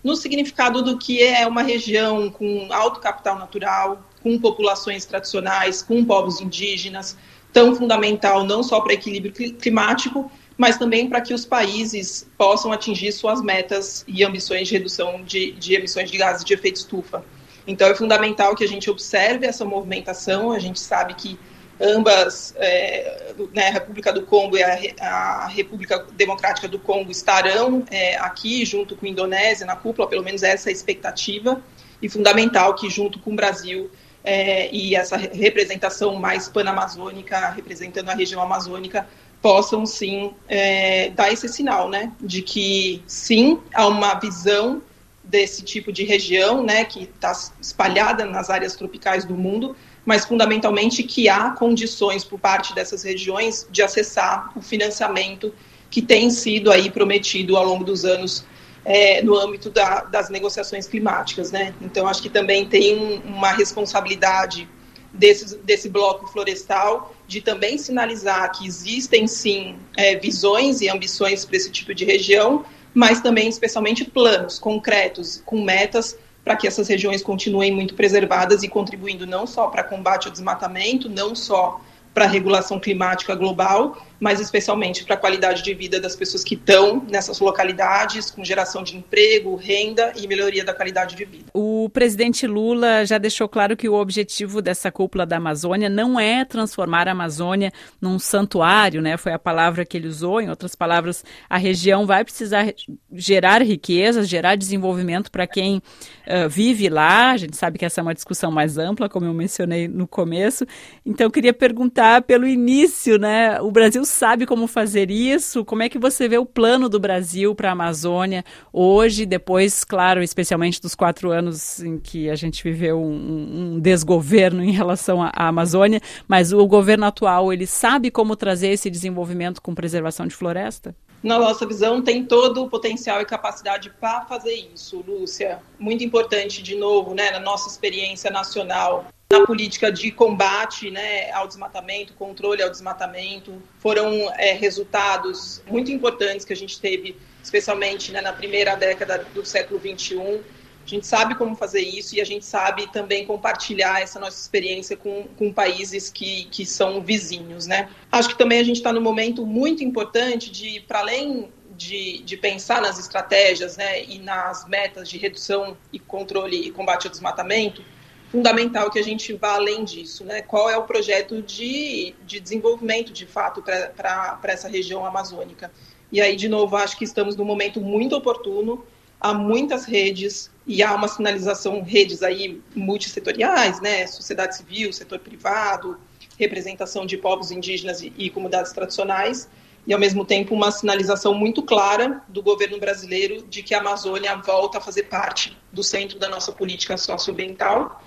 no 0.02 0.16
significado 0.16 0.82
do 0.82 0.98
que 0.98 1.22
é 1.22 1.46
uma 1.46 1.62
região 1.62 2.30
com 2.30 2.68
alto 2.70 3.00
capital 3.00 3.38
natural, 3.38 4.02
com 4.22 4.38
populações 4.38 5.04
tradicionais, 5.04 5.82
com 5.82 6.04
povos 6.04 6.40
indígenas, 6.40 7.16
tão 7.52 7.74
fundamental 7.76 8.44
não 8.44 8.62
só 8.62 8.80
para 8.80 8.94
equilíbrio 8.94 9.32
climático, 9.32 10.30
mas 10.56 10.76
também 10.76 11.08
para 11.08 11.20
que 11.20 11.34
os 11.34 11.44
países 11.44 12.28
possam 12.36 12.72
atingir 12.72 13.12
suas 13.12 13.42
metas 13.42 14.04
e 14.06 14.24
ambições 14.24 14.68
de 14.68 14.74
redução 14.74 15.22
de, 15.22 15.52
de 15.52 15.74
emissões 15.74 16.10
de 16.10 16.16
gases 16.16 16.44
de 16.44 16.54
efeito 16.54 16.76
estufa. 16.76 17.24
Então, 17.66 17.88
é 17.88 17.94
fundamental 17.94 18.54
que 18.54 18.64
a 18.64 18.68
gente 18.68 18.90
observe 18.90 19.46
essa 19.46 19.64
movimentação. 19.64 20.50
A 20.50 20.58
gente 20.58 20.80
sabe 20.80 21.14
que 21.14 21.38
ambas, 21.82 22.54
é, 22.56 23.34
né, 23.52 23.68
a 23.68 23.72
República 23.72 24.12
do 24.12 24.22
Congo 24.22 24.56
e 24.56 24.62
a, 24.62 24.78
a, 25.00 25.46
República 25.48 26.06
Democrática 26.12 26.68
do 26.68 26.78
Congo 26.78 27.10
estarão 27.10 27.84
é, 27.90 28.16
aqui 28.18 28.64
junto 28.64 28.94
com 28.94 29.04
a 29.04 29.08
Indonésia 29.08 29.66
na 29.66 29.74
cúpula, 29.74 30.08
pelo 30.08 30.22
menos 30.22 30.42
essa 30.42 30.68
é 30.68 30.70
a 30.70 30.72
expectativa, 30.72 31.60
e 32.00 32.08
fundamental 32.08 32.74
que 32.74 32.88
junto 32.88 33.18
com 33.18 33.32
o 33.32 33.36
Brasil 33.36 33.90
é, 34.24 34.72
e 34.72 34.94
essa 34.94 35.16
representação 35.16 36.14
mais 36.14 36.48
panamazônica, 36.48 37.50
representando 37.50 38.08
a 38.08 38.14
região 38.14 38.40
amazônica, 38.40 39.06
possam 39.40 39.84
sim 39.84 40.32
é, 40.48 41.10
dar 41.10 41.32
esse 41.32 41.48
sinal, 41.48 41.88
né, 41.88 42.12
de 42.20 42.42
que 42.42 43.02
sim 43.06 43.60
há 43.74 43.88
uma 43.88 44.14
visão 44.14 44.80
desse 45.24 45.62
tipo 45.62 45.92
de 45.92 46.04
região, 46.04 46.62
né, 46.62 46.84
que 46.84 47.04
está 47.04 47.32
espalhada 47.60 48.24
nas 48.24 48.50
áreas 48.50 48.76
tropicais 48.76 49.24
do 49.24 49.34
mundo, 49.34 49.74
mas 50.04 50.24
fundamentalmente 50.24 51.02
que 51.02 51.28
há 51.28 51.50
condições 51.50 52.24
por 52.24 52.38
parte 52.38 52.74
dessas 52.74 53.02
regiões 53.02 53.66
de 53.70 53.82
acessar 53.82 54.50
o 54.56 54.60
financiamento 54.60 55.54
que 55.90 56.02
tem 56.02 56.30
sido 56.30 56.72
aí 56.72 56.90
prometido 56.90 57.56
ao 57.56 57.64
longo 57.64 57.84
dos 57.84 58.04
anos 58.04 58.44
é, 58.84 59.22
no 59.22 59.38
âmbito 59.38 59.70
da, 59.70 60.02
das 60.02 60.28
negociações 60.28 60.86
climáticas, 60.86 61.52
né? 61.52 61.74
Então 61.80 62.08
acho 62.08 62.20
que 62.20 62.28
também 62.28 62.66
tem 62.66 62.98
um, 62.98 63.36
uma 63.36 63.52
responsabilidade 63.52 64.68
desse, 65.12 65.56
desse 65.58 65.88
bloco 65.88 66.26
florestal 66.26 67.14
de 67.28 67.40
também 67.40 67.78
sinalizar 67.78 68.50
que 68.52 68.66
existem 68.66 69.26
sim 69.26 69.76
é, 69.96 70.16
visões 70.16 70.80
e 70.80 70.88
ambições 70.88 71.44
para 71.44 71.56
esse 71.56 71.70
tipo 71.70 71.94
de 71.94 72.04
região, 72.04 72.64
mas 72.92 73.20
também 73.20 73.48
especialmente 73.48 74.04
planos 74.04 74.58
concretos 74.58 75.42
com 75.44 75.62
metas 75.62 76.18
para 76.44 76.56
que 76.56 76.66
essas 76.66 76.88
regiões 76.88 77.22
continuem 77.22 77.72
muito 77.72 77.94
preservadas 77.94 78.62
e 78.62 78.68
contribuindo 78.68 79.26
não 79.26 79.46
só 79.46 79.68
para 79.68 79.84
combate 79.84 80.26
ao 80.26 80.32
desmatamento, 80.32 81.08
não 81.08 81.34
só 81.34 81.80
para 82.12 82.24
a 82.24 82.28
regulação 82.28 82.78
climática 82.78 83.34
global, 83.34 83.96
mas 84.22 84.38
especialmente 84.38 85.04
para 85.04 85.16
a 85.16 85.18
qualidade 85.18 85.64
de 85.64 85.74
vida 85.74 85.98
das 85.98 86.14
pessoas 86.14 86.44
que 86.44 86.54
estão 86.54 87.04
nessas 87.10 87.40
localidades, 87.40 88.30
com 88.30 88.44
geração 88.44 88.84
de 88.84 88.96
emprego, 88.96 89.56
renda 89.56 90.12
e 90.14 90.28
melhoria 90.28 90.64
da 90.64 90.72
qualidade 90.72 91.16
de 91.16 91.24
vida. 91.24 91.46
O 91.52 91.90
presidente 91.92 92.46
Lula 92.46 93.04
já 93.04 93.18
deixou 93.18 93.48
claro 93.48 93.76
que 93.76 93.88
o 93.88 93.94
objetivo 93.94 94.62
dessa 94.62 94.92
cúpula 94.92 95.26
da 95.26 95.38
Amazônia 95.38 95.88
não 95.88 96.20
é 96.20 96.44
transformar 96.44 97.08
a 97.08 97.10
Amazônia 97.10 97.72
num 98.00 98.16
santuário, 98.16 99.02
né? 99.02 99.16
Foi 99.16 99.32
a 99.32 99.40
palavra 99.40 99.84
que 99.84 99.96
ele 99.96 100.06
usou. 100.06 100.40
Em 100.40 100.48
outras 100.48 100.76
palavras, 100.76 101.24
a 101.50 101.58
região 101.58 102.06
vai 102.06 102.22
precisar 102.22 102.72
gerar 103.12 103.60
riqueza, 103.60 104.22
gerar 104.22 104.54
desenvolvimento 104.54 105.32
para 105.32 105.48
quem 105.48 105.78
uh, 105.78 106.48
vive 106.48 106.88
lá. 106.88 107.32
A 107.32 107.36
gente 107.36 107.56
sabe 107.56 107.76
que 107.76 107.84
essa 107.84 108.00
é 108.00 108.02
uma 108.02 108.14
discussão 108.14 108.52
mais 108.52 108.78
ampla, 108.78 109.08
como 109.08 109.26
eu 109.26 109.34
mencionei 109.34 109.88
no 109.88 110.06
começo. 110.06 110.64
Então, 111.04 111.28
queria 111.28 111.52
perguntar 111.52 112.22
pelo 112.22 112.46
início, 112.46 113.18
né? 113.18 113.60
O 113.60 113.72
Brasil 113.72 114.04
sabe 114.12 114.46
como 114.46 114.66
fazer 114.66 115.10
isso? 115.10 115.64
Como 115.64 115.82
é 115.82 115.88
que 115.88 115.98
você 115.98 116.28
vê 116.28 116.38
o 116.38 116.46
plano 116.46 116.88
do 116.88 117.00
Brasil 117.00 117.54
para 117.54 117.70
a 117.70 117.72
Amazônia 117.72 118.44
hoje, 118.72 119.26
depois, 119.26 119.84
claro, 119.84 120.22
especialmente 120.22 120.80
dos 120.80 120.94
quatro 120.94 121.30
anos 121.30 121.80
em 121.80 121.98
que 121.98 122.28
a 122.30 122.34
gente 122.34 122.62
viveu 122.62 123.00
um, 123.00 123.74
um 123.74 123.80
desgoverno 123.80 124.62
em 124.64 124.72
relação 124.72 125.22
à, 125.22 125.32
à 125.34 125.48
Amazônia, 125.48 126.00
mas 126.28 126.52
o 126.52 126.66
governo 126.66 127.06
atual, 127.06 127.52
ele 127.52 127.66
sabe 127.66 128.10
como 128.10 128.36
trazer 128.36 128.68
esse 128.68 128.90
desenvolvimento 128.90 129.60
com 129.60 129.74
preservação 129.74 130.26
de 130.26 130.34
floresta? 130.34 130.94
Na 131.22 131.38
nossa 131.38 131.64
visão, 131.64 132.02
tem 132.02 132.24
todo 132.24 132.64
o 132.64 132.68
potencial 132.68 133.20
e 133.20 133.24
capacidade 133.24 133.90
para 134.00 134.22
fazer 134.22 134.54
isso, 134.74 135.04
Lúcia. 135.06 135.60
Muito 135.78 136.02
importante, 136.02 136.62
de 136.62 136.74
novo, 136.74 137.14
né, 137.14 137.30
na 137.30 137.38
nossa 137.38 137.68
experiência 137.68 138.30
nacional, 138.30 139.06
na 139.30 139.46
política 139.46 139.90
de 139.90 140.10
combate 140.10 140.90
né, 140.90 141.30
ao 141.30 141.46
desmatamento, 141.46 142.12
controle 142.14 142.62
ao 142.62 142.68
desmatamento. 142.68 143.62
Foram 143.78 144.10
é, 144.36 144.52
resultados 144.52 145.62
muito 145.66 145.92
importantes 145.92 146.44
que 146.44 146.52
a 146.52 146.56
gente 146.56 146.80
teve, 146.80 147.16
especialmente 147.42 148.10
né, 148.10 148.20
na 148.20 148.32
primeira 148.32 148.74
década 148.74 149.24
do 149.32 149.44
século 149.44 149.80
XXI. 149.80 150.40
A 150.84 150.88
gente 150.88 151.06
sabe 151.06 151.34
como 151.36 151.54
fazer 151.54 151.80
isso 151.80 152.16
e 152.16 152.20
a 152.20 152.24
gente 152.24 152.44
sabe 152.44 152.90
também 152.92 153.24
compartilhar 153.24 154.02
essa 154.02 154.18
nossa 154.18 154.40
experiência 154.40 154.96
com, 154.96 155.28
com 155.38 155.52
países 155.52 156.10
que, 156.10 156.44
que 156.46 156.66
são 156.66 157.00
vizinhos. 157.00 157.66
Né? 157.66 157.88
Acho 158.10 158.30
que 158.30 158.38
também 158.38 158.58
a 158.58 158.64
gente 158.64 158.76
está 158.76 158.92
num 158.92 159.00
momento 159.00 159.46
muito 159.46 159.84
importante 159.84 160.50
de, 160.50 160.80
para 160.80 160.98
além 160.98 161.52
de, 161.76 162.22
de, 162.22 162.36
pensar 162.36 162.82
nas 162.82 162.98
estratégias 162.98 163.76
né, 163.76 164.04
e 164.04 164.18
nas 164.18 164.66
metas 164.68 165.08
de 165.08 165.18
redução 165.18 165.76
e 165.92 165.98
controle 165.98 166.56
e 166.56 166.70
combate 166.70 167.06
ao 167.06 167.10
desmatamento, 167.10 167.82
fundamental 168.30 168.90
que 168.90 168.98
a 168.98 169.02
gente 169.02 169.32
vá 169.34 169.54
além 169.54 169.84
disso, 169.84 170.24
né? 170.24 170.40
Qual 170.42 170.70
é 170.70 170.76
o 170.76 170.84
projeto 170.84 171.42
de, 171.42 172.14
de 172.24 172.40
desenvolvimento, 172.40 173.12
de 173.12 173.26
fato, 173.26 173.62
para 173.62 174.40
essa 174.44 174.68
região 174.68 175.04
amazônica? 175.04 175.70
E 176.10 176.20
aí, 176.20 176.36
de 176.36 176.48
novo, 176.48 176.76
acho 176.76 176.96
que 176.96 177.04
estamos 177.04 177.36
num 177.36 177.44
momento 177.44 177.80
muito 177.80 178.14
oportuno, 178.14 178.86
há 179.20 179.32
muitas 179.34 179.84
redes 179.84 180.51
e 180.66 180.82
há 180.82 180.94
uma 180.94 181.08
sinalização, 181.08 181.82
redes 181.82 182.22
aí 182.22 182.60
multissetoriais, 182.74 183.80
né? 183.80 184.06
Sociedade 184.06 184.56
civil, 184.56 184.92
setor 184.92 185.18
privado, 185.18 185.98
representação 186.38 187.04
de 187.04 187.16
povos 187.16 187.50
indígenas 187.50 188.00
e, 188.00 188.12
e 188.16 188.30
comunidades 188.30 188.72
tradicionais, 188.72 189.50
e 189.86 189.92
ao 189.92 189.98
mesmo 189.98 190.24
tempo 190.24 190.54
uma 190.54 190.70
sinalização 190.70 191.34
muito 191.34 191.62
clara 191.62 192.22
do 192.28 192.42
governo 192.42 192.78
brasileiro 192.78 193.42
de 193.48 193.62
que 193.62 193.74
a 193.74 193.80
Amazônia 193.80 194.36
volta 194.36 194.78
a 194.78 194.80
fazer 194.80 195.04
parte 195.04 195.56
do 195.72 195.82
centro 195.82 196.18
da 196.18 196.28
nossa 196.28 196.52
política 196.52 196.96
socioambiental. 196.96 198.00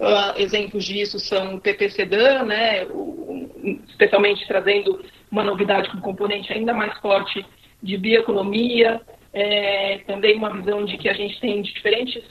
Uh, 0.00 0.40
exemplos 0.40 0.84
disso 0.84 1.20
são 1.20 1.56
o 1.56 1.60
PPCDAN, 1.60 2.44
né, 2.46 2.86
especialmente 3.88 4.46
trazendo 4.48 5.04
uma 5.30 5.44
novidade 5.44 5.90
com 5.90 5.98
um 5.98 6.00
componente 6.00 6.52
ainda 6.52 6.72
mais 6.72 6.98
forte 6.98 7.44
de 7.82 7.96
bioeconomia, 7.96 9.00
é, 9.32 9.98
também 10.06 10.36
uma 10.36 10.52
visão 10.52 10.84
de 10.84 10.96
que 10.98 11.08
a 11.08 11.12
gente 11.12 11.40
tem 11.40 11.62
diferentes, 11.62 12.22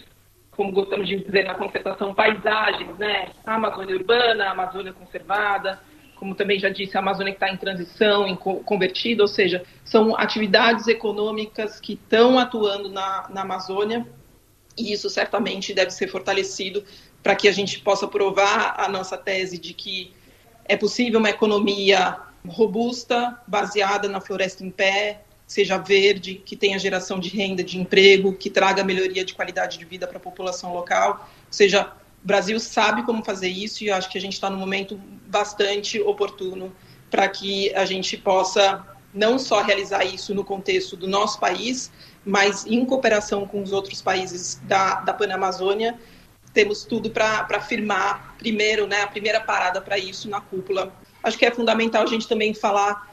como 0.52 0.72
gostamos 0.72 1.08
de 1.08 1.18
dizer 1.18 1.46
na 1.46 1.56
concertação, 1.56 2.14
paisagens, 2.14 2.98
né, 2.98 3.30
a 3.46 3.56
Amazônia 3.56 3.96
urbana, 3.96 4.46
a 4.46 4.52
Amazônia 4.52 4.94
conservada, 4.94 5.80
como 6.16 6.36
também 6.36 6.60
já 6.60 6.68
disse, 6.68 6.98
a 6.98 7.00
Amazônia 7.00 7.32
que 7.32 7.38
está 7.38 7.50
em 7.50 7.56
transição, 7.56 8.28
em 8.28 8.36
convertida, 8.36 9.24
ou 9.24 9.28
seja, 9.28 9.64
são 9.86 10.18
atividades 10.18 10.88
econômicas 10.88 11.80
que 11.80 11.94
estão 11.94 12.38
atuando 12.38 12.90
na, 12.90 13.30
na 13.30 13.42
Amazônia 13.42 14.06
e 14.78 14.92
isso 14.92 15.10
certamente 15.10 15.74
deve 15.74 15.92
ser 15.92 16.08
fortalecido 16.08 16.84
para 17.24 17.36
que 17.36 17.48
a 17.48 17.52
gente 17.52 17.80
possa 17.80 18.08
provar 18.08 18.76
a 18.78 18.90
nossa 18.90 19.18
tese 19.18 19.58
de 19.58 19.74
que 19.74 20.14
é 20.66 20.76
possível 20.76 21.20
uma 21.20 21.30
economia 21.30 22.18
robusta, 22.48 23.42
baseada 23.48 24.08
na 24.08 24.22
floresta 24.22 24.64
em 24.64 24.72
pé, 24.72 25.22
seja 25.50 25.80
verde, 25.80 26.36
que 26.46 26.56
tenha 26.56 26.78
geração 26.78 27.20
de 27.20 27.28
renda, 27.28 27.64
de 27.64 27.80
emprego, 27.80 28.34
que 28.34 28.52
traga 28.52 28.84
melhoria 28.84 29.26
de 29.26 29.34
qualidade 29.34 29.80
de 29.80 29.84
vida 29.84 30.06
para 30.06 30.18
a 30.18 30.22
população 30.22 30.72
local. 30.72 31.28
Ou 31.48 31.52
seja, 31.52 31.92
o 32.24 32.28
Brasil 32.28 32.60
sabe 32.60 33.02
como 33.02 33.26
fazer 33.26 33.48
isso 33.48 33.84
e 33.84 33.90
acho 33.90 34.08
que 34.12 34.18
a 34.20 34.22
gente 34.22 34.34
está 34.34 34.48
num 34.48 34.60
momento 34.60 35.02
bastante 35.26 36.00
oportuno 36.00 36.72
para 37.10 37.28
que 37.28 37.74
a 37.74 37.84
gente 37.84 38.16
possa 38.16 38.86
não 39.12 39.40
só 39.40 39.64
realizar 39.64 40.06
isso 40.06 40.36
no 40.36 40.44
contexto 40.44 40.96
do 40.96 41.08
nosso 41.08 41.40
país, 41.40 41.92
mas 42.24 42.68
em 42.68 42.86
cooperação 42.86 43.48
com 43.48 43.64
os 43.64 43.72
outros 43.72 44.04
países 44.04 44.62
da, 44.66 45.02
da 45.02 45.16
Panamazônia, 45.16 46.00
temos 46.54 46.84
tudo 46.84 47.10
para 47.10 47.48
afirmar 47.56 48.36
primeiro, 48.38 48.86
né, 48.86 49.02
a 49.02 49.08
primeira 49.08 49.40
parada 49.40 49.82
para 49.82 49.98
isso 49.98 50.30
na 50.30 50.42
cúpula. 50.42 50.94
Acho 51.24 51.40
que 51.40 51.46
é 51.46 51.50
fundamental 51.50 52.04
a 52.04 52.06
gente 52.06 52.28
também 52.28 52.54
falar 52.54 53.09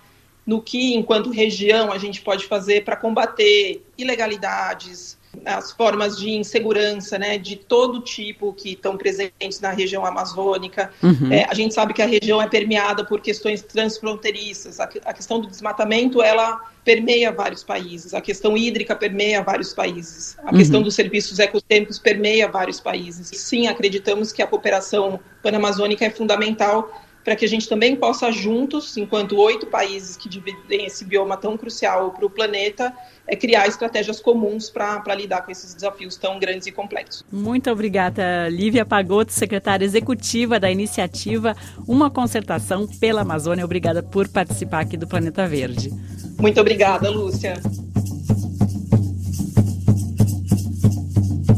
no 0.47 0.63
que, 0.63 0.95
enquanto 0.95 1.31
região, 1.31 1.93
a 1.93 1.99
gente 1.99 2.23
pode 2.23 2.47
fazer 2.47 2.85
para 2.85 2.97
combater 2.97 3.83
ilegalidades, 3.99 5.19
as 5.45 5.73
formas 5.73 6.17
de 6.17 6.31
insegurança, 6.31 7.19
né, 7.19 7.37
de 7.37 7.57
todo 7.57 8.01
tipo 8.01 8.53
que 8.53 8.73
estão 8.73 8.97
presentes 8.97 9.61
na 9.61 9.71
região 9.71 10.07
amazônica. 10.07 10.91
Uhum. 11.03 11.33
É, 11.33 11.45
a 11.49 11.55
gente 11.55 11.75
sabe 11.75 11.93
que 11.93 12.01
a 12.01 12.07
região 12.07 12.41
é 12.41 12.49
permeada 12.49 13.05
por 13.05 13.21
questões 13.21 13.63
transfronteiriças. 13.63 14.81
A, 14.81 14.85
a, 15.05 15.13
questão 15.13 15.41
do 15.41 15.49
desmatamento, 15.49 16.23
ela 16.23 16.61
permeia 16.85 17.33
vários 17.33 17.63
países. 17.63 18.15
A 18.15 18.21
questão 18.21 18.57
hídrica 18.57 18.95
permeia 18.95 19.43
vários 19.43 19.75
países. 19.75 20.39
A 20.39 20.51
uhum. 20.51 20.59
questão 20.59 20.83
dos 20.83 20.95
serviços 20.95 21.39
ecossistêmicos 21.39 21.99
permeia 21.99 22.49
vários 22.49 22.81
países. 22.81 23.29
Sim, 23.39 23.67
acreditamos 23.67 24.33
que 24.33 24.43
a 24.43 24.47
cooperação 24.47 25.21
panamazônica 25.43 26.05
é 26.05 26.11
fundamental 26.11 26.91
para 27.27 27.35
que 27.35 27.45
a 27.45 27.49
gente 27.49 27.69
também 27.69 27.97
possa 27.97 28.31
juntos, 28.31 28.97
enquanto 28.97 29.37
oito 29.37 29.67
países 29.67 30.17
que 30.17 30.29
dividem 30.29 30.87
esse 30.87 31.05
bioma 31.05 31.37
tão 31.37 31.57
crucial 31.57 32.13
para 32.13 32.25
o 32.25 32.31
planeta, 32.31 32.95
é 33.27 33.35
criar 33.35 33.67
estratégias 33.67 34.21
comuns 34.21 34.71
para 34.71 35.13
lidar 35.13 35.43
com 35.43 35.51
esses 35.51 35.75
desafios 35.75 36.15
tão 36.17 36.39
grandes 36.39 36.69
e 36.69 36.73
complexos. 36.73 37.25
Muito 37.33 37.69
obrigada, 37.69 38.49
Lívia 38.49 38.87
Pagotto, 38.87 39.33
secretária 39.33 39.85
executiva 39.85 40.61
da 40.61 40.71
iniciativa 40.71 41.57
Uma 41.89 42.09
Concertação 42.11 42.87
pela 42.87 43.23
Amazônia. 43.23 43.65
Obrigada 43.65 44.05
por 44.05 44.29
participar 44.29 44.83
aqui 44.83 44.97
do 44.97 45.09
Planeta 45.09 45.49
Verde. 45.49 45.91
Muito 46.39 46.61
obrigada, 46.61 47.11
Lúcia. 47.11 47.55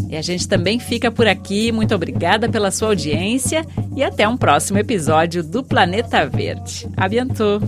E 0.08 0.16
a 0.16 0.22
gente 0.22 0.48
também 0.48 0.78
fica 0.78 1.10
por 1.10 1.28
aqui. 1.28 1.70
Muito 1.70 1.94
obrigada 1.94 2.48
pela 2.48 2.70
sua 2.70 2.88
audiência 2.88 3.66
e 3.98 4.04
até 4.04 4.28
um 4.28 4.36
próximo 4.36 4.78
episódio 4.78 5.42
do 5.42 5.60
Planeta 5.64 6.24
Verde. 6.24 6.88
A 6.96 7.08
bientôt! 7.08 7.60